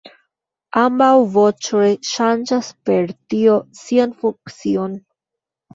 Ambaŭ 0.83 1.09
voĉoj 1.35 1.91
ŝanĝas 2.13 2.73
per 2.89 3.15
tio 3.35 3.61
sian 3.83 4.19
funkcion. 4.25 5.03